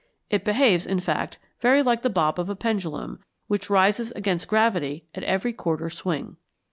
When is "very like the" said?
1.59-2.09